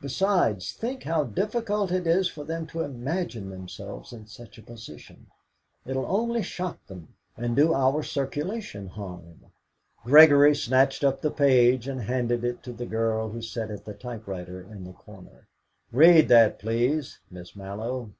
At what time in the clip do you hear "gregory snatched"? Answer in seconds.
10.04-11.02